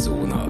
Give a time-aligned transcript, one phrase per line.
[0.00, 0.49] Zóna.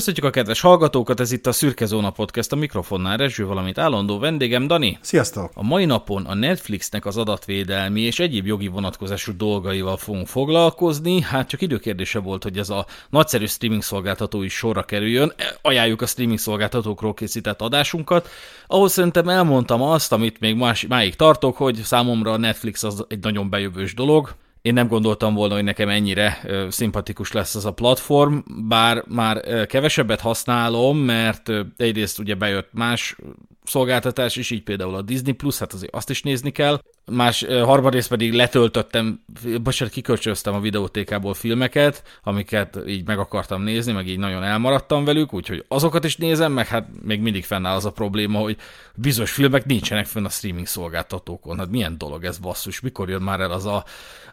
[0.00, 4.18] Köszönjük a kedves hallgatókat, ez itt a Szürke Zóna Podcast, a mikrofonnál Rezső, valamint állandó
[4.18, 4.98] vendégem Dani.
[5.00, 5.50] Sziasztok!
[5.54, 11.20] A mai napon a Netflixnek az adatvédelmi és egyéb jogi vonatkozású dolgaival fogunk foglalkozni.
[11.20, 15.32] Hát csak időkérdése volt, hogy ez a nagyszerű streaming szolgáltató is sorra kerüljön.
[15.62, 18.28] Ajánljuk a streaming szolgáltatókról készített adásunkat,
[18.66, 23.20] ahol szerintem elmondtam azt, amit még más, máig tartok, hogy számomra a Netflix az egy
[23.20, 28.38] nagyon bejövős dolog én nem gondoltam volna, hogy nekem ennyire szimpatikus lesz az a platform,
[28.68, 33.16] bár már kevesebbet használom, mert egyrészt ugye bejött más
[33.64, 36.80] szolgáltatás is, így például a Disney Plus, hát azért azt is nézni kell.
[37.04, 39.24] Más harmadrészt pedig letöltöttem,
[39.62, 45.34] bocsánat, kikölcsöztem a videótékából filmeket, amiket így meg akartam nézni, meg így nagyon elmaradtam velük,
[45.34, 48.56] úgyhogy azokat is nézem, meg hát még mindig fennáll az a probléma, hogy
[48.94, 51.58] bizonyos filmek nincsenek fönn a streaming szolgáltatókon.
[51.58, 53.84] Hát milyen dolog ez basszus, mikor jön már el az a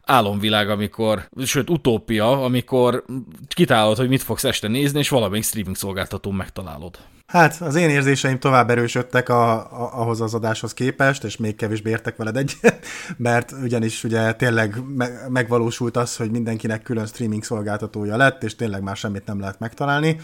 [0.04, 3.04] álomvilág, amikor, sőt utópia, amikor
[3.48, 6.98] kitálod, hogy mit fogsz este nézni, és valamelyik streaming szolgáltatón megtalálod.
[7.28, 11.90] Hát az én érzéseim tovább erősödtek a, a, ahhoz az adáshoz képest, és még kevésbé
[11.90, 12.86] értek veled egyet,
[13.18, 18.82] mert ugyanis ugye tényleg me, megvalósult az, hogy mindenkinek külön streaming szolgáltatója lett, és tényleg
[18.82, 20.18] már semmit nem lehet megtalálni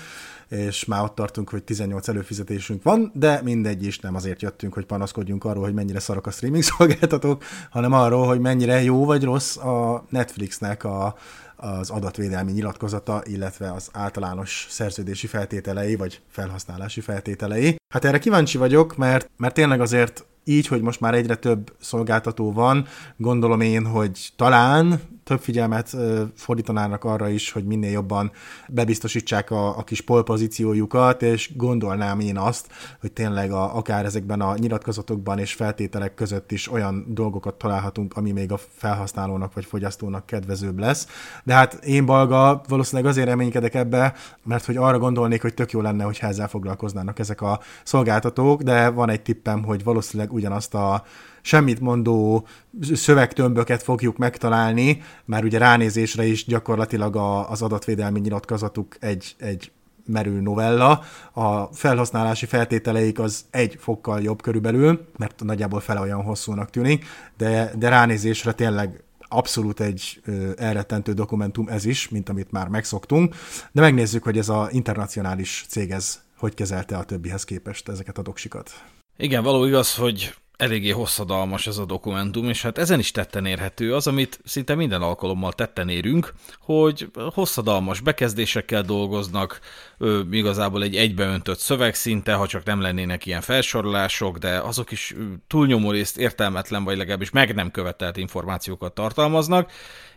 [0.54, 4.86] és már ott tartunk, hogy 18 előfizetésünk van, de mindegy is, nem azért jöttünk, hogy
[4.86, 9.58] panaszkodjunk arról, hogy mennyire szarok a streaming szolgáltatók, hanem arról, hogy mennyire jó vagy rossz
[9.58, 11.16] a Netflixnek a,
[11.64, 17.75] az adatvédelmi nyilatkozata, illetve az általános szerződési feltételei, vagy felhasználási feltételei.
[17.94, 22.52] Hát erre kíváncsi vagyok, mert, mert tényleg azért így, hogy most már egyre több szolgáltató
[22.52, 22.86] van,
[23.17, 25.96] gondolom én, hogy talán több figyelmet
[26.36, 28.32] fordítanának arra is, hogy minél jobban
[28.68, 32.68] bebiztosítsák a, a kis polpozíciójukat, és gondolnám én azt,
[33.02, 38.32] hogy tényleg a, akár ezekben a nyilatkozatokban és feltételek között is olyan dolgokat találhatunk, ami
[38.32, 41.08] még a felhasználónak vagy fogyasztónak kedvezőbb lesz.
[41.44, 44.14] De hát én balga valószínűleg azért reménykedek ebbe,
[44.44, 48.89] mert hogy arra gondolnék, hogy tök jó lenne, hogyha ezzel foglalkoznának ezek a szolgáltatók, de
[48.89, 51.04] van egy tippem, hogy valószínűleg ugyanazt a
[51.45, 52.48] semmit mondó
[52.93, 59.71] szövegtömböket fogjuk megtalálni, már ugye ránézésre is gyakorlatilag a, az adatvédelmi nyilatkozatuk egy, egy
[60.05, 61.03] merül novella.
[61.33, 67.05] A felhasználási feltételeik az egy fokkal jobb körülbelül, mert nagyjából fele olyan hosszúnak tűnik,
[67.37, 70.21] de, de ránézésre tényleg abszolút egy
[70.58, 73.36] elrettentő dokumentum ez is, mint amit már megszoktunk,
[73.71, 78.21] de megnézzük, hogy ez a internacionális cég ez hogy kezelte a többihez képest ezeket a
[78.21, 78.71] doksikat.
[79.17, 80.33] Igen, való igaz, hogy
[80.64, 85.02] eléggé hosszadalmas ez a dokumentum, és hát ezen is tetten érhető az, amit szinte minden
[85.02, 89.60] alkalommal tetten érünk, hogy hosszadalmas bekezdésekkel dolgoznak,
[89.98, 95.16] ö, igazából egy egybeöntött szöveg szinte, ha csak nem lennének ilyen felsorolások, de azok is
[95.48, 99.72] túlnyomó részt értelmetlen, vagy legalábbis meg nem követelt információkat tartalmaznak,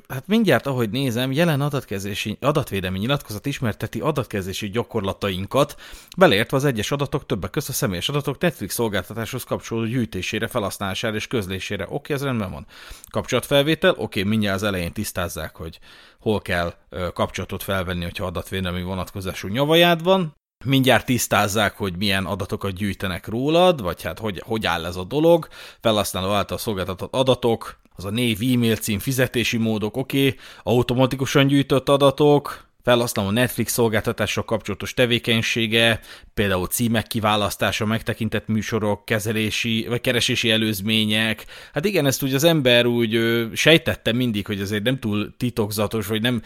[0.08, 5.80] hát mindjárt, ahogy nézem, jelen adatkezési, adatvédelmi nyilatkozat ismerteti adatkezési gyakorlatainkat,
[6.16, 11.26] beleértve az egyes adatok, többek között a személyes adatok Netflix szolgáltatáshoz kapcsolódó gyűjtésére, felhasználására és
[11.26, 11.86] közlésére.
[11.88, 12.66] Oké, ez rendben van.
[13.10, 15.78] Kapcsolatfelvétel, oké, okay, mindjárt az elején tisztázzák, hogy
[16.20, 16.74] hol kell
[17.14, 20.34] kapcsolatot felvenni, hogyha adatvédelmi vonatkozású nyavajád van,
[20.64, 25.48] mindjárt tisztázzák, hogy milyen adatokat gyűjtenek rólad, vagy hát hogy, hogy áll ez a dolog,
[25.80, 31.88] felhasználó által szolgáltatott adatok, az a név, e-mail cím, fizetési módok, oké, okay, automatikusan gyűjtött
[31.88, 36.00] adatok, felhasználó Netflix szolgáltatásra kapcsolatos tevékenysége,
[36.34, 41.44] például címek kiválasztása, megtekintett műsorok, kezelési vagy keresési előzmények.
[41.72, 46.06] Hát igen, ezt úgy az ember úgy ö, sejtette mindig, hogy azért nem túl titokzatos,
[46.06, 46.42] vagy nem,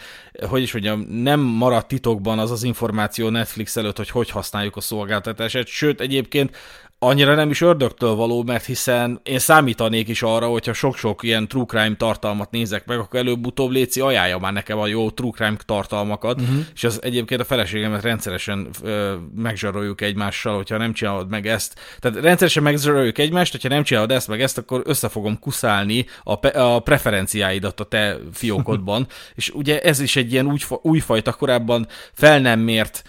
[0.47, 4.81] hogy is mondjam, nem maradt titokban az az információ Netflix előtt, hogy hogy használjuk a
[4.81, 6.55] szolgáltatását, sőt egyébként
[7.03, 11.65] annyira nem is ördögtől való, mert hiszen én számítanék is arra, hogyha sok-sok ilyen true
[11.65, 16.41] crime tartalmat nézek meg, akkor előbb-utóbb Léci ajánlja már nekem a jó true crime tartalmakat,
[16.41, 16.57] uh-huh.
[16.73, 21.79] és az egyébként a feleségemet rendszeresen ö, megzsaroljuk egymással, hogyha nem csinálod meg ezt.
[21.99, 26.35] Tehát rendszeresen megzsaroljuk egymást, hogyha nem csinálod ezt meg ezt, akkor össze fogom kuszálni a,
[26.35, 31.87] pe- a preferenciáidat a te fiókodban, és ugye ez is egy ilyen új, újfajta korábban
[32.13, 33.03] fel nem mért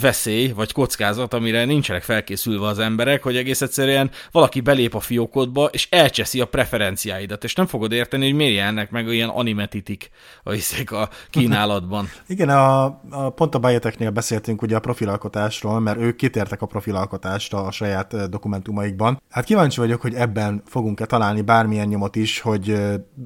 [0.00, 5.64] veszély vagy kockázat, amire nincsenek felkészülve az emberek, hogy egész egyszerűen valaki belép a fiókodba,
[5.64, 10.10] és elcseszi a preferenciáidat, és nem fogod érteni, hogy miért jelennek meg ilyen animetitik
[10.44, 10.54] a,
[10.94, 12.08] a kínálatban.
[12.26, 17.64] Igen, a, a, pont a Bioteknél beszéltünk ugye a profilalkotásról, mert ők kitértek a profilalkotásra
[17.64, 19.22] a saját dokumentumaikban.
[19.30, 22.76] Hát kíváncsi vagyok, hogy ebben fogunk-e találni bármilyen nyomot is, hogy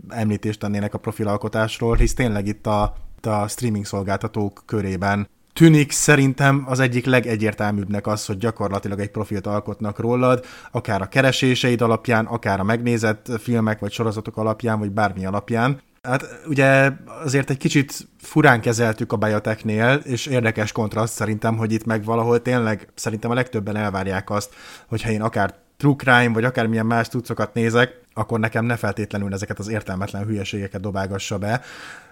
[0.08, 6.81] említést tennének a profilalkotásról, hisz tényleg itt a, a streaming szolgáltatók körében tűnik szerintem az
[6.81, 12.64] egyik legegyértelműbbnek az, hogy gyakorlatilag egy profilt alkotnak rólad, akár a kereséseid alapján, akár a
[12.64, 15.81] megnézett filmek vagy sorozatok alapján, vagy bármi alapján.
[16.03, 16.91] Hát ugye
[17.25, 22.43] azért egy kicsit furán kezeltük a Biotechnél, és érdekes kontraszt szerintem, hogy itt meg valahol
[22.43, 24.55] tényleg szerintem a legtöbben elvárják azt,
[24.87, 29.58] hogyha én akár true crime, vagy akármilyen más tudszokat nézek, akkor nekem ne feltétlenül ezeket
[29.58, 31.62] az értelmetlen hülyeségeket dobálgassa be,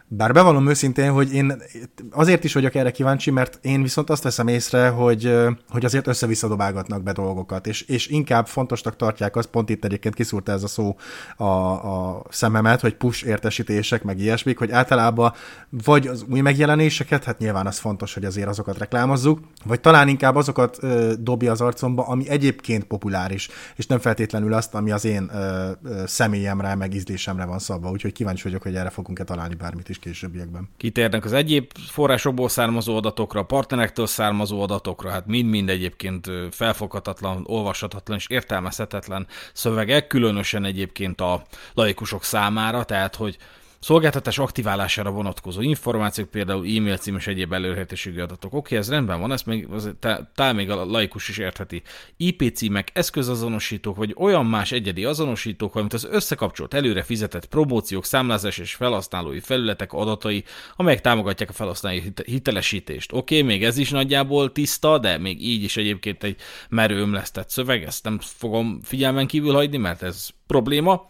[0.09, 1.63] bár bevallom őszintén, hogy én
[2.11, 5.35] azért is vagyok erre kíváncsi, mert én viszont azt veszem észre, hogy,
[5.69, 10.53] hogy azért össze-vissza be dolgokat, és, és inkább fontosnak tartják azt, pont itt egyébként kiszúrta
[10.53, 10.97] ez a szó
[11.37, 15.33] a, a szememet, hogy push értesítések, meg ilyesmik, hogy általában
[15.71, 20.37] vagy az új megjelenéseket, hát nyilván az fontos, hogy azért azokat reklámozzuk, vagy talán inkább
[20.37, 25.31] azokat ö, dobja az arcomba, ami egyébként populáris, és nem feltétlenül azt, ami az én
[25.35, 29.89] ö, ö, személyemre, meg ízlésemre van szabva, úgyhogy kíváncsi vagyok, hogy erre fogunk-e találni bármit
[29.89, 30.69] is későbbiekben.
[30.77, 38.27] Kitérnek az egyéb forrásokból származó adatokra, partnerektől származó adatokra, hát mind-mind egyébként felfoghatatlan, olvashatatlan és
[38.29, 41.43] értelmezhetetlen szövegek, különösen egyébként a
[41.75, 43.39] laikusok számára, tehát hogy
[43.85, 48.55] Szolgáltatás aktiválására vonatkozó információk, például e-mail cím és egyéb elérhetőségi adatok.
[48.55, 49.91] Oké, ez rendben van, ezt még, az,
[50.35, 51.83] talán még a laikus is értheti.
[52.17, 58.59] IP címek, eszközazonosítók, vagy olyan más egyedi azonosítók, valamint az összekapcsolt előre fizetett promóciók, számlázás
[58.59, 60.45] és felhasználói felületek adatai,
[60.77, 63.13] amelyek támogatják a felhasználói hitelesítést.
[63.13, 66.37] Oké, még ez is nagyjából tiszta, de még így is egyébként egy
[66.69, 71.09] merő ömlesztett szöveg, ezt nem fogom figyelmen kívül hagyni, mert ez probléma.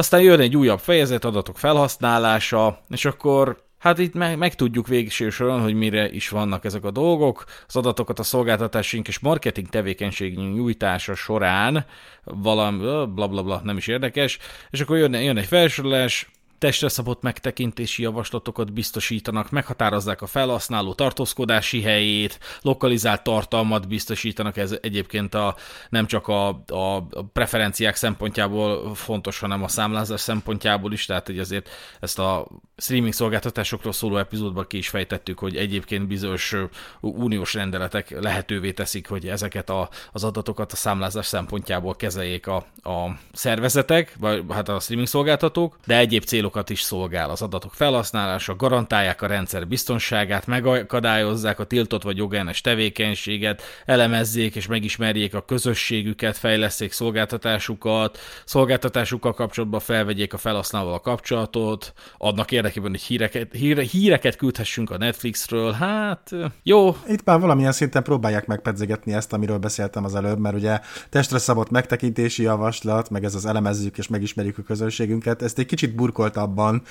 [0.00, 5.60] Aztán jön egy újabb fejezet, adatok felhasználása, és akkor hát itt meg, tudjuk végső soron,
[5.60, 7.44] hogy mire is vannak ezek a dolgok.
[7.66, 11.84] Az adatokat a szolgáltatásunk és marketing tevékenység nyújtása során
[12.24, 12.78] valami,
[13.14, 14.38] bla bla bla, nem is érdekes,
[14.70, 16.30] és akkor jön, jön egy felsorolás,
[16.60, 25.34] testre szabott megtekintési javaslatokat biztosítanak, meghatározzák a felhasználó tartózkodási helyét, lokalizált tartalmat biztosítanak, ez egyébként
[25.34, 25.56] a,
[25.88, 31.68] nem csak a, a preferenciák szempontjából fontos, hanem a számlázás szempontjából is, tehát hogy azért
[32.00, 32.46] ezt a
[32.76, 36.54] streaming szolgáltatásokról szóló epizódban ki is fejtettük, hogy egyébként bizonyos
[37.00, 43.18] uniós rendeletek lehetővé teszik, hogy ezeket a, az adatokat a számlázás szempontjából kezeljék a, a
[43.32, 47.30] szervezetek, vagy hát a streaming szolgáltatók, de egyéb célok célokat is szolgál.
[47.30, 54.66] Az adatok felhasználása, garantálják a rendszer biztonságát, megakadályozzák a tiltott vagy jogellenes tevékenységet, elemezzék és
[54.66, 63.02] megismerjék a közösségüket, fejleszték szolgáltatásukat, szolgáltatásukkal kapcsolatban felvegyék a felhasználóval a kapcsolatot, adnak érdekében, hogy
[63.02, 65.72] híreket, híre, híreket küldhessünk a Netflixről.
[65.72, 66.30] Hát,
[66.62, 66.96] jó.
[67.06, 71.70] Itt már valamilyen szinten próbálják megpedzegetni ezt, amiről beszéltem az előbb, mert ugye testre szabott
[71.70, 76.82] megtekintési javaslat, meg ez az elemezzük és megismerjük a közönségünket, ezt egy kicsit burkolt abban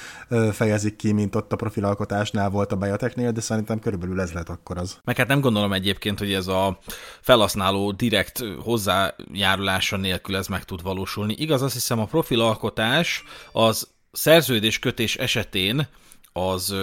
[0.51, 4.77] fejezik ki, mint ott a profilalkotásnál volt a Biotechnél, de szerintem körülbelül ez lett akkor
[4.77, 4.99] az.
[5.03, 6.79] Meg hát nem gondolom egyébként, hogy ez a
[7.21, 11.35] felhasználó direkt hozzájárulása nélkül ez meg tud valósulni.
[11.37, 15.87] Igaz, azt hiszem a profilalkotás az szerződéskötés esetén
[16.33, 16.75] az,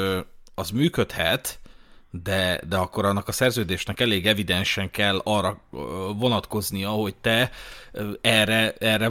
[0.54, 1.58] az működhet,
[2.22, 5.60] de, de akkor annak a szerződésnek elég evidensen kell arra
[6.18, 7.50] vonatkoznia, hogy te
[8.20, 9.08] erre, erre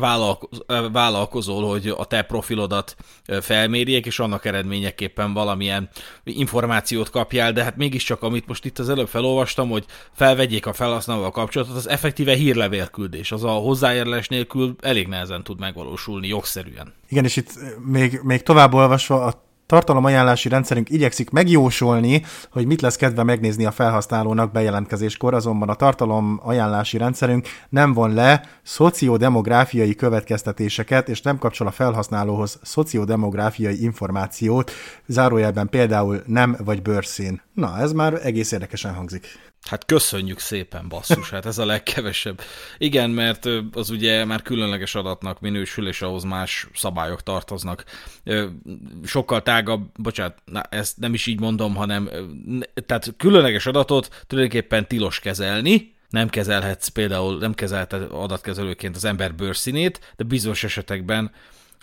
[0.91, 2.95] vállalkozol, hogy a te profilodat
[3.41, 5.89] felmérjék, és annak eredményeképpen valamilyen
[6.23, 11.31] információt kapjál, de hát mégiscsak, amit most itt az előbb felolvastam, hogy felvegyék a felhasználóval
[11.31, 16.93] kapcsolatot, az effektíve hírlevélküldés, az a hozzájárulás nélkül elég nehezen tud megvalósulni jogszerűen.
[17.09, 17.51] Igen, és itt
[17.85, 23.72] még, még tovább olvasva a tartalomajánlási rendszerünk igyekszik megjósolni, hogy mit lesz kedve megnézni a
[23.72, 31.67] felhasználónak bejelentkezéskor, azonban a tartalom ajánlási rendszerünk nem von le szociodemográfiai következtetéseket, és nem kapcsol
[31.67, 34.72] a felhasználóhoz szociodemográfiai információt,
[35.05, 37.41] zárójelben például nem vagy bőrszín.
[37.53, 39.27] Na, ez már egész érdekesen hangzik.
[39.65, 42.41] Hát köszönjük szépen, basszus, hát ez a legkevesebb.
[42.77, 47.84] Igen, mert az ugye már különleges adatnak minősül, és ahhoz más szabályok tartoznak.
[49.03, 52.10] Sokkal tágabb, bocsánat, na, ezt nem is így mondom, hanem
[52.86, 60.13] tehát különleges adatot tulajdonképpen tilos kezelni, nem kezelhetsz például, nem kezelheted adatkezelőként az ember bőrszínét,
[60.15, 61.31] de bizonyos esetekben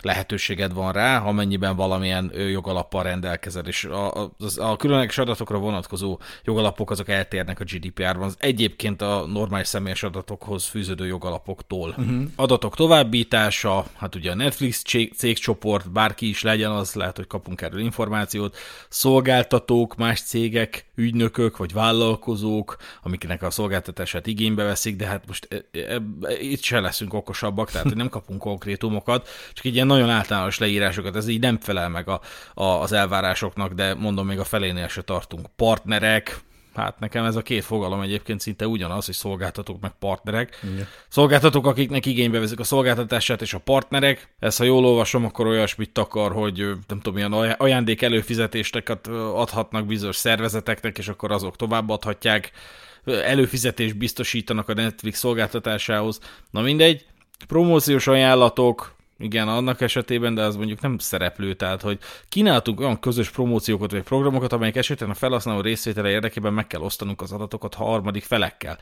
[0.05, 6.91] lehetőséged van rá, amennyiben valamilyen jogalappal rendelkezel, és a, a, a különleges adatokra vonatkozó jogalapok
[6.91, 11.89] azok eltérnek a GDPR-ban, az egyébként a normális személyes adatokhoz fűződő jogalapoktól.
[11.89, 12.23] Uh-huh.
[12.35, 14.81] Adatok továbbítása, hát ugye a Netflix
[15.15, 18.57] cégcsoport, bárki is legyen, az lehet, hogy kapunk erről információt,
[18.89, 25.79] szolgáltatók, más cégek, ügynökök vagy vállalkozók, amiknek a szolgáltatását igénybe veszik, de hát most e,
[25.79, 30.57] e, e, itt se leszünk okosabbak, tehát nem kapunk konkrétumokat, csak egy ilyen nagyon általános
[30.57, 32.21] leírásokat, ez így nem felel meg a,
[32.53, 35.47] a, az elvárásoknak, de mondom, még a felénél se tartunk.
[35.55, 36.41] Partnerek,
[36.75, 40.59] Hát nekem ez a két fogalom egyébként szinte ugyanaz, hogy szolgáltatók meg partnerek.
[40.73, 40.87] Igen.
[41.07, 44.33] Szolgáltatók, akiknek igénybe veszik a szolgáltatását, és a partnerek.
[44.39, 46.57] Ezt ha jól olvasom, akkor olyasmit akar, hogy
[46.87, 52.51] nem tudom, milyen ajándék előfizetéseket adhatnak bizonyos szervezeteknek, és akkor azok továbbadhatják.
[53.05, 56.19] Előfizetést biztosítanak a Netflix szolgáltatásához.
[56.51, 57.05] Na mindegy,
[57.47, 61.99] promóciós ajánlatok, igen, annak esetében, de az mondjuk nem szereplő, tehát hogy
[62.29, 67.21] kínáltunk olyan közös promóciókat vagy programokat, amelyek esetén a felhasználó részvétele érdekében meg kell osztanunk
[67.21, 68.77] az adatokat harmadik felekkel.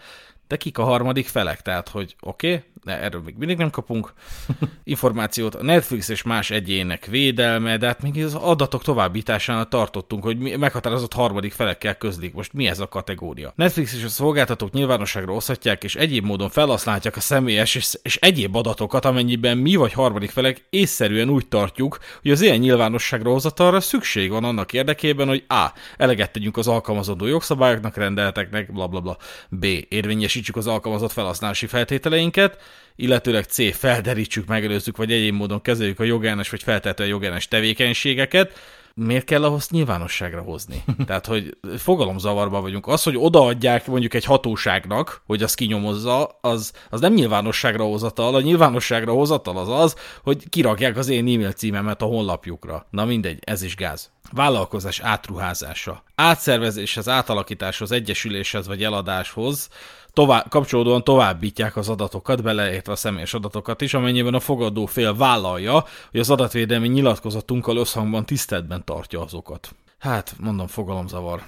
[0.47, 1.61] De kik a harmadik felek?
[1.61, 4.13] Tehát, hogy oké, okay, de erről még mindig nem kapunk
[4.83, 5.55] információt.
[5.55, 11.13] A Netflix és más egyének védelme, de hát még az adatok továbbításánál tartottunk, hogy meghatározott
[11.13, 12.33] harmadik felekkel közlik.
[12.33, 13.53] Most mi ez a kategória?
[13.55, 18.55] Netflix és a szolgáltatók nyilvánosságra oszthatják, és egyéb módon felhasználhatják a személyes és, és egyéb
[18.55, 24.29] adatokat, amennyiben mi vagy harmadik felek észszerűen úgy tartjuk, hogy az ilyen nyilvánosságra hozatalra szükség
[24.29, 25.67] van annak érdekében, hogy A.
[25.97, 29.17] eleget tegyünk az alkalmazandó jogszabályoknak, rendeleteknek, bla bla bla.
[29.49, 29.65] B.
[29.89, 32.57] érvényesítsük az alkalmazott felhasználási feltételeinket,
[32.95, 33.75] illetőleg C.
[33.75, 38.59] felderítsük, megelőzzük, vagy egyéb módon kezeljük a jogellenes vagy feltétlenül jogellenes tevékenységeket,
[38.95, 40.83] miért kell ahhoz nyilvánosságra hozni?
[41.07, 42.87] Tehát, hogy fogalomzavarban vagyunk.
[42.87, 48.35] Az, hogy odaadják mondjuk egy hatóságnak, hogy az kinyomozza, az, az nem nyilvánosságra hozatal.
[48.35, 52.85] A nyilvánosságra hozatal az az, hogy kirakják az én e-mail címemet a honlapjukra.
[52.89, 54.11] Na mindegy, ez is gáz.
[54.31, 56.03] Vállalkozás átruházása.
[56.15, 59.69] Átszervezéshez, átalakításhoz, egyesüléshez vagy eladáshoz
[60.13, 65.85] tovább, kapcsolódóan továbbítják az adatokat, beleértve a személyes adatokat is, amennyiben a fogadó fél vállalja,
[66.11, 69.75] hogy az adatvédelmi nyilatkozatunkkal összhangban tiszteletben tartja azokat.
[70.01, 71.43] Hát, mondom, fogalomzavar.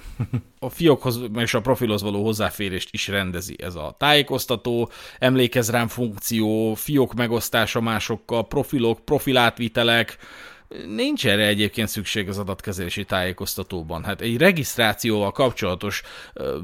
[0.58, 6.74] A fiókhoz és a profilhoz való hozzáférést is rendezi ez a tájékoztató, emlékez rám funkció,
[6.74, 10.18] fiók megosztása másokkal, profilok, profilátvitelek,
[10.86, 14.04] Nincs erre egyébként szükség az adatkezelési tájékoztatóban.
[14.04, 16.02] Hát egy regisztrációval kapcsolatos
[16.34, 16.58] ö,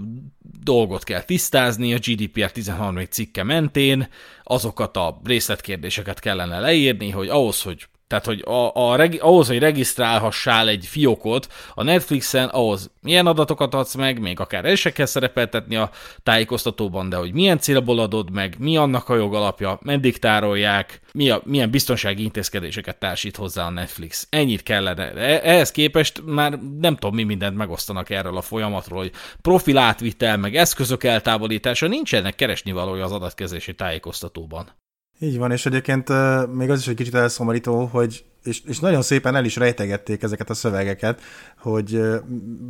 [0.62, 3.04] dolgot kell tisztázni a GDPR 13.
[3.04, 4.08] cikke mentén,
[4.42, 9.58] azokat a részletkérdéseket kellene leírni, hogy ahhoz, hogy tehát, hogy a, a, regi, ahhoz, hogy
[9.58, 15.06] regisztrálhassál egy fiókot a Netflixen, ahhoz milyen adatokat adsz meg, még akár el se kell
[15.06, 15.90] szerepeltetni a
[16.22, 21.40] tájékoztatóban, de hogy milyen célból adod meg, mi annak a jogalapja, meddig tárolják, mi a,
[21.44, 24.26] milyen biztonsági intézkedéseket társít hozzá a Netflix.
[24.30, 25.12] Ennyit kellene.
[25.12, 29.94] E, ehhez képest már nem tudom, mi mindent megosztanak erről a folyamatról, hogy profil
[30.36, 34.79] meg eszközök eltávolítása, nincsenek keresni valója az adatkezési tájékoztatóban.
[35.22, 36.08] Így van, és egyébként
[36.54, 40.50] még az is egy kicsit elszomorító, hogy és, és nagyon szépen el is rejtegették ezeket
[40.50, 41.20] a szövegeket,
[41.58, 42.00] hogy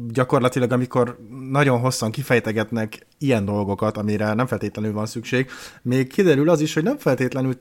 [0.09, 1.19] gyakorlatilag amikor
[1.51, 5.51] nagyon hosszan kifejtegetnek ilyen dolgokat, amire nem feltétlenül van szükség,
[5.83, 7.55] még kiderül az is, hogy nem feltétlenül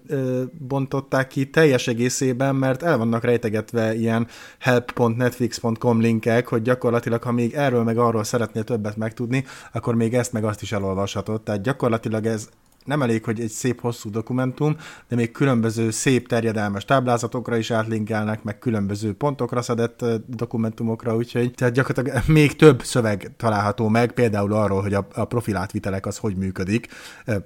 [0.52, 4.28] bontották ki teljes egészében, mert el vannak rejtegetve ilyen
[4.60, 10.32] help.netflix.com linkek, hogy gyakorlatilag, ha még erről meg arról szeretnél többet megtudni, akkor még ezt
[10.34, 11.42] meg azt is elolvashatod.
[11.42, 12.50] Tehát gyakorlatilag ez
[12.90, 14.76] nem elég, hogy egy szép hosszú dokumentum,
[15.08, 21.74] de még különböző szép terjedelmes táblázatokra is átlinkelnek, meg különböző pontokra szedett dokumentumokra, úgyhogy tehát
[21.74, 26.88] gyakorlatilag még több szöveg található meg, például arról, hogy a, a profilátvitelek az hogy működik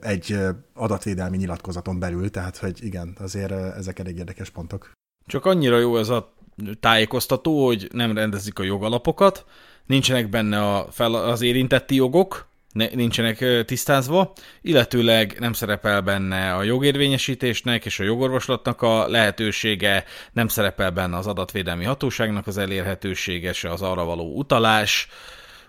[0.01, 0.37] egy
[0.73, 4.91] adatvédelmi nyilatkozaton belül, tehát hogy igen, azért ezek elég érdekes pontok.
[5.25, 6.33] Csak annyira jó ez a
[6.79, 9.45] tájékoztató, hogy nem rendezik a jogalapokat,
[9.85, 17.85] nincsenek benne a fel, az érintetti jogok, nincsenek tisztázva, illetőleg nem szerepel benne a jogérvényesítésnek
[17.85, 23.81] és a jogorvoslatnak a lehetősége, nem szerepel benne az adatvédelmi hatóságnak az elérhetősége, se az
[23.81, 25.07] arra való utalás,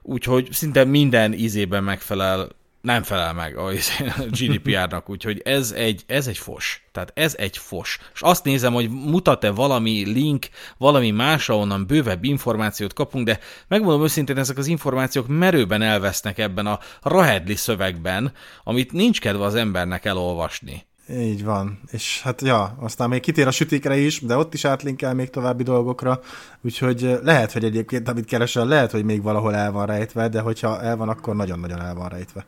[0.03, 2.49] úgyhogy szinte minden ízében megfelel
[2.85, 3.71] nem felel meg a
[4.39, 6.83] GDPR-nak, úgyhogy ez egy, ez egy fos.
[6.93, 7.99] Tehát ez egy fos.
[8.15, 10.47] És azt nézem, hogy mutat-e valami link,
[10.79, 13.39] valami más, ahonnan bővebb információt kapunk, de
[13.69, 18.33] megmondom őszintén, ezek az információk merőben elvesznek ebben a rahedli szövegben,
[18.65, 20.87] amit nincs kedve az embernek elolvasni.
[21.11, 21.81] Így van.
[21.91, 25.63] És hát ja, aztán még kitér a sütikre is, de ott is átlinkel még további
[25.63, 26.21] dolgokra,
[26.63, 30.83] úgyhogy lehet, hogy egyébként, amit keresel, lehet, hogy még valahol el van rejtve, de hogyha
[30.83, 32.47] el van, akkor nagyon-nagyon el van rejtve.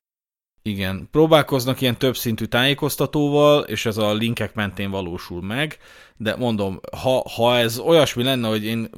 [0.67, 5.79] Igen, próbálkoznak ilyen többszintű tájékoztatóval, és ez a linkek mentén valósul meg,
[6.17, 8.91] de mondom, ha, ha ez olyasmi lenne, hogy én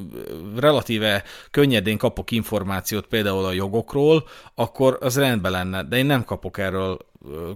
[0.57, 6.59] relatíve könnyedén kapok információt például a jogokról, akkor az rendben lenne, de én nem kapok
[6.59, 6.99] erről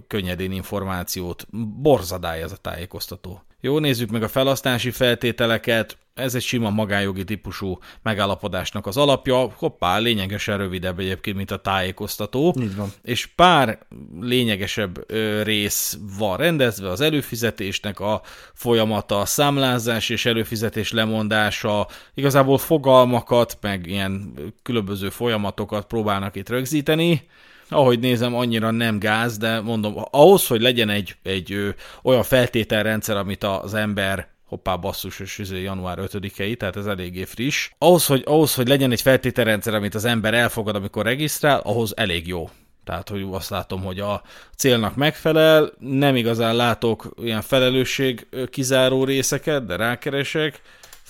[0.07, 1.47] könnyedén információt.
[1.81, 3.43] Borzadály ez a tájékoztató.
[3.61, 5.97] Jó, nézzük meg a felhasználási feltételeket.
[6.13, 12.55] Ez egy sima magánjogi típusú megállapodásnak az alapja, hoppá, lényegesen rövidebb egyébként, mint a tájékoztató.
[12.61, 12.91] Így van.
[13.01, 13.79] És pár
[14.19, 15.11] lényegesebb
[15.43, 18.21] rész van rendezve, az előfizetésnek a
[18.53, 27.27] folyamata, a számlázás és előfizetés lemondása, igazából fogalmakat, meg ilyen különböző folyamatokat próbálnak itt rögzíteni,
[27.69, 31.69] ahogy nézem, annyira nem gáz, de mondom, ahhoz, hogy legyen egy, egy ö,
[32.03, 37.69] olyan feltételrendszer, amit az ember hoppá basszus, és ez január 5-i, tehát ez eléggé friss.
[37.77, 42.27] Ahhoz hogy, ahhoz, hogy legyen egy feltételrendszer, amit az ember elfogad, amikor regisztrál, ahhoz elég
[42.27, 42.49] jó.
[42.83, 44.21] Tehát, hogy azt látom, hogy a
[44.55, 50.61] célnak megfelel, nem igazán látok ilyen felelősség kizáró részeket, de rákeresek,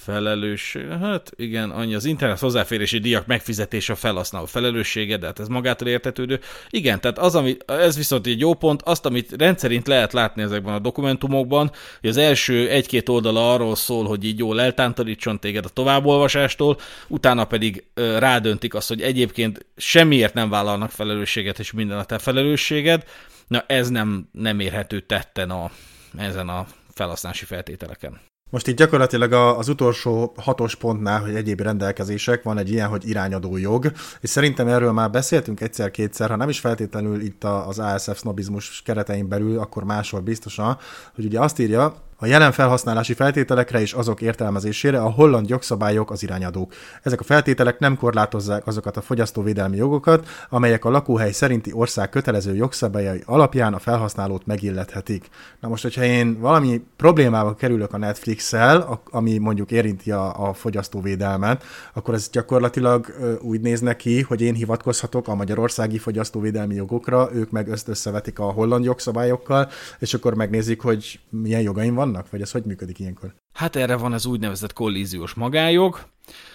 [0.04, 5.48] felelős, hát igen, annyi az internet hozzáférési díjak megfizetése a felhasználó felelőssége, de hát ez
[5.48, 6.40] magától értetődő.
[6.70, 10.74] Igen, tehát az, ami, ez viszont egy jó pont, azt, amit rendszerint lehet látni ezekben
[10.74, 15.70] a dokumentumokban, hogy az első egy-két oldala arról szól, hogy így jól eltántorítson téged a
[15.70, 22.18] továbbolvasástól, utána pedig rádöntik azt, hogy egyébként semmiért nem vállalnak felelősséget, és minden a te
[22.18, 23.04] felelősséged.
[23.48, 25.72] Na ez nem, nem érhető tetten a,
[26.18, 28.33] ezen a felhasználási feltételeken.
[28.54, 33.58] Most itt gyakorlatilag az utolsó hatos pontnál, hogy egyéb rendelkezések, van egy ilyen, hogy irányadó
[33.58, 33.92] jog,
[34.22, 39.28] és szerintem erről már beszéltünk egyszer-kétszer, ha nem is feltétlenül itt az ASF sznobizmus keretein
[39.28, 40.78] belül, akkor máshol biztosan,
[41.16, 46.24] hogy ugye azt írja, a jelen felhasználási feltételekre és azok értelmezésére a holland jogszabályok az
[46.24, 46.74] irányadók.
[47.02, 52.56] Ezek a feltételek nem korlátozzák azokat a fogyasztóvédelmi jogokat, amelyek a lakóhely szerinti ország kötelező
[52.56, 55.30] jogszabályai alapján a felhasználót megillethetik.
[55.60, 61.64] Na most, hogyha én valami problémába kerülök a Netflix-el, ami mondjuk érinti a, a fogyasztóvédelmet,
[61.94, 63.06] akkor ez gyakorlatilag
[63.42, 68.86] úgy néz neki, hogy én hivatkozhatok a magyarországi fogyasztóvédelmi jogokra, ők meg összevetik a holland
[68.86, 73.34] jogszabályokkal, és akkor megnézik, hogy milyen jogaim vannak vannak, vagy ez hogy működik ilyenkor?
[73.54, 76.00] Hát erre van az úgynevezett kollíziós magájog,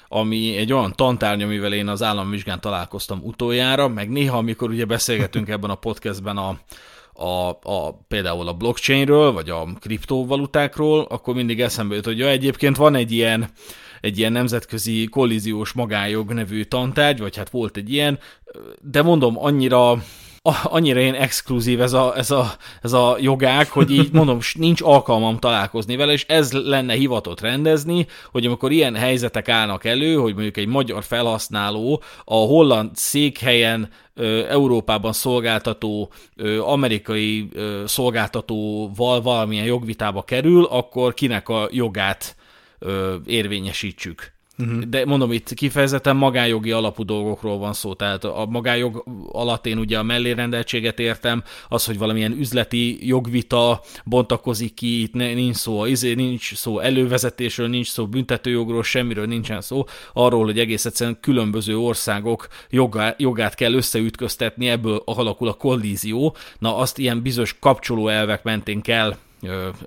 [0.09, 5.49] ami egy olyan tantárgy, amivel én az államvizsgán találkoztam utoljára, meg néha, amikor ugye beszélgetünk
[5.49, 6.59] ebben a podcastben a,
[7.13, 12.77] a, a, például a blockchainről, vagy a kriptovalutákról, akkor mindig eszembe jut, hogy ja, egyébként
[12.77, 13.49] van egy ilyen,
[14.01, 18.19] egy ilyen nemzetközi kollíziós magájog nevű tantárgy, vagy hát volt egy ilyen,
[18.81, 20.03] de mondom, annyira
[20.65, 25.39] annyira én exkluzív ez a, ez, a, ez a jogák, hogy így mondom, nincs alkalmam
[25.39, 30.57] találkozni vele, és ez lenne hivatott rendezni, hogy amikor ilyen helyzetek állnak elő, hogy mondjuk
[30.57, 33.89] egy magyar felhasználó a holland székhelyen
[34.49, 36.13] Európában szolgáltató
[36.61, 37.49] amerikai
[37.85, 42.37] szolgáltatóval valamilyen jogvitába kerül, akkor kinek a jogát
[43.27, 44.38] érvényesítsük.
[44.59, 44.83] Uh-huh.
[44.83, 49.99] De mondom, itt kifejezetten magánjogi alapú dolgokról van szó, tehát a magánjog alatt én ugye
[49.99, 56.55] a mellérendeltséget értem, az, hogy valamilyen üzleti jogvita bontakozik ki, itt nincs szó, izé, nincs
[56.55, 63.15] szó elővezetésről, nincs szó büntetőjogról, semmiről nincsen szó, arról, hogy egész egyszerűen különböző országok jogá,
[63.19, 69.17] jogát kell összeütköztetni, ebből alakul a kollízió, na azt ilyen bizonyos kapcsoló elvek mentén kell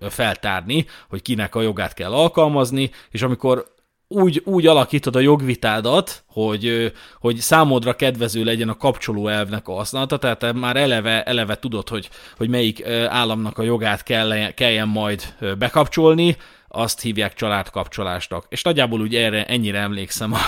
[0.10, 3.66] feltárni, hogy kinek a jogát kell alkalmazni, és amikor
[4.12, 10.18] úgy, úgy alakítod a jogvitádat, hogy, hogy számodra kedvező legyen a kapcsoló elvnek a használata,
[10.18, 15.36] tehát te már eleve, eleve tudod, hogy, hogy melyik államnak a jogát kell, kelljen majd
[15.58, 16.38] bekapcsolni,
[16.74, 18.46] azt hívják családkapcsolásnak.
[18.50, 20.40] És nagyjából úgy erre ennyire emlékszem a,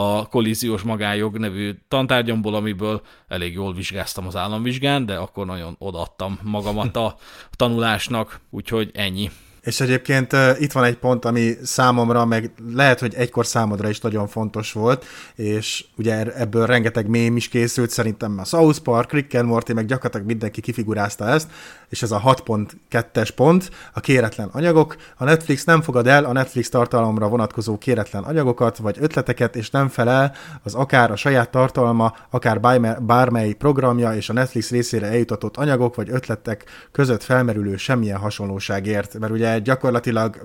[0.00, 6.38] a kollíziós magájog nevű tantárgyamból, amiből elég jól vizsgáztam az államvizsgán, de akkor nagyon odaadtam
[6.42, 7.16] magamat a
[7.56, 9.30] tanulásnak, úgyhogy ennyi.
[9.62, 14.00] És egyébként uh, itt van egy pont, ami számomra, meg lehet, hogy egykor számodra is
[14.00, 19.34] nagyon fontos volt, és ugye ebből rengeteg mém is készült, szerintem a South Park, Rick
[19.34, 21.48] and Morty, meg gyakorlatilag mindenki kifigurázta ezt,
[21.88, 24.96] és ez a 6.2-es pont, a kéretlen anyagok.
[25.16, 29.88] A Netflix nem fogad el a Netflix tartalomra vonatkozó kéretlen anyagokat, vagy ötleteket, és nem
[29.88, 32.60] felel az akár a saját tartalma, akár
[33.00, 39.32] bármely programja és a Netflix részére eljutatott anyagok, vagy ötletek között felmerülő semmilyen hasonlóságért, mert
[39.32, 40.40] ugye gyakorlatilag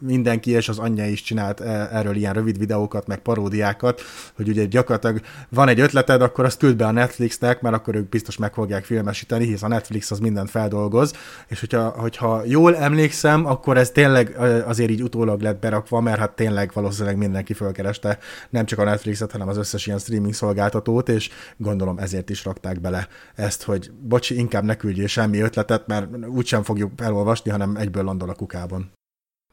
[0.00, 4.00] mindenki és az anyja is csinált e, erről ilyen rövid videókat, meg paródiákat,
[4.36, 8.08] hogy ugye gyakorlatilag van egy ötleted, akkor azt küld be a Netflixnek, mert akkor ők
[8.08, 11.12] biztos meg fogják filmesíteni, hisz a Netflix az mindent feldolgoz,
[11.48, 16.30] és hogyha, hogyha jól emlékszem, akkor ez tényleg azért így utólag lett berakva, mert hát
[16.30, 18.18] tényleg valószínűleg mindenki fölkereste
[18.50, 22.80] nem csak a Netflixet, hanem az összes ilyen streaming szolgáltatót, és gondolom ezért is rakták
[22.80, 28.04] bele ezt, hogy bocsi, inkább ne küldjél semmi ötletet, mert úgysem fogjuk elolvasni, hanem egyből
[28.04, 28.92] landol a kukában.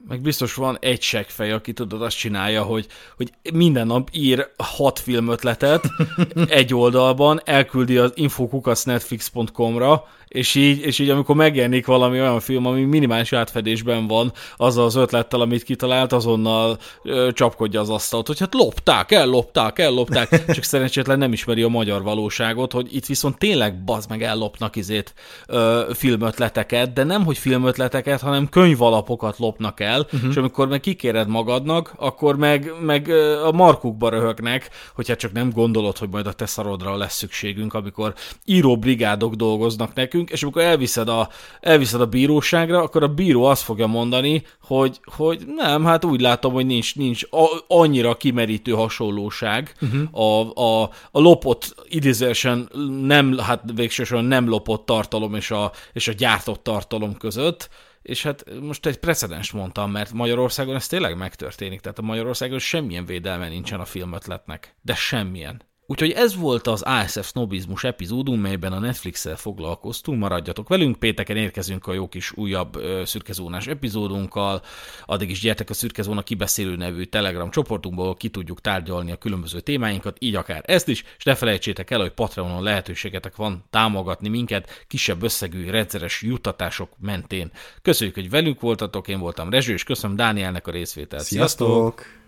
[0.07, 4.99] Meg biztos van egy seggfej, aki tudod, azt csinálja, hogy, hogy minden nap ír hat
[4.99, 5.89] filmötletet
[6.47, 12.83] egy oldalban, elküldi az infokukacnetflix.com-ra, és így, és így amikor megjelenik valami olyan film, ami
[12.83, 18.53] minimális átfedésben van azzal az ötlettel, amit kitalált, azonnal ö, csapkodja az asztalt, hogy hát
[18.53, 24.09] lopták, ellopták, ellopták, csak szerencsétlen nem ismeri a magyar valóságot, hogy itt viszont tényleg bazd
[24.09, 25.13] meg ellopnak izét
[25.47, 30.29] ö, filmötleteket, de nem hogy filmötleteket, hanem könyvalapokat lopnak el, uh-huh.
[30.29, 33.09] és amikor meg kikéred magadnak, akkor meg, meg
[33.45, 38.13] a markukba röhögnek, hogyha csak nem gondolod, hogy majd a te szarodra lesz szükségünk, amikor
[38.45, 43.63] íróbrigádok dolgoznak nekünk, nekünk, és amikor elviszed a, elviszed a bíróságra, akkor a bíró azt
[43.63, 47.21] fogja mondani, hogy, hogy nem, hát úgy látom, hogy nincs, nincs
[47.67, 50.19] annyira kimerítő hasonlóság uh-huh.
[50.21, 52.69] a, a, a lopott, idézősen
[53.01, 57.69] nem, hát végsősorban nem lopott tartalom és a, és a gyártott tartalom között,
[58.01, 63.05] és hát most egy precedens mondtam, mert Magyarországon ez tényleg megtörténik, tehát a Magyarországon semmilyen
[63.05, 65.61] védelme nincsen a filmötletnek, de semmilyen.
[65.89, 70.19] Úgyhogy ez volt az ASF Snobizmus epizódunk, melyben a Netflix-el foglalkoztunk.
[70.19, 74.61] Maradjatok velünk, pénteken érkezünk a jó kis újabb szürkezónás epizódunkkal.
[75.05, 80.17] Addig is gyertek a szürkezóna kibeszélő nevű Telegram csoportunkból, ki tudjuk tárgyalni a különböző témáinkat,
[80.19, 85.23] így akár ezt is, és ne felejtsétek el, hogy Patreonon lehetőségetek van támogatni minket kisebb
[85.23, 87.51] összegű rendszeres juttatások mentén.
[87.81, 91.23] Köszönjük, hogy velünk voltatok, én voltam Rezső, és köszönöm Dánielnek a részvételt.
[91.23, 91.67] Sziasztok!
[91.67, 92.25] Sziasztok!